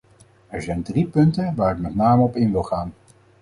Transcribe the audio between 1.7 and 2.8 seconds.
ik met name op in wil